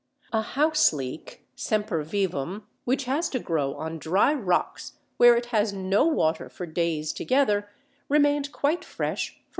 [0.33, 6.49] A Houseleek (Sempervivum), which has to grow on dry rocks where it has no water
[6.49, 7.69] for days together,
[8.09, 9.47] remained quite fresh for 165 days.